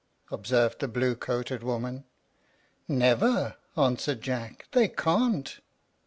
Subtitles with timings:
[0.31, 2.05] observed the blue coated woman.
[2.87, 5.59] "Never," answered Jack; "they can't."